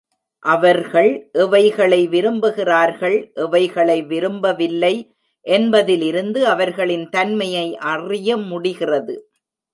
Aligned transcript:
அவர்கள் 0.43 1.29
எவைகளை 1.31 2.07
விரும்புகிறார்கள், 2.07 3.17
எவைகளை 3.35 4.01
விரும்பவில்லை 4.01 4.95
என்பதிலிருந்து 5.45 6.47
அவர்களின் 6.47 7.09
தன்மையை 7.09 7.77
அறிய 7.77 8.37
முடிகிறது. 8.37 9.15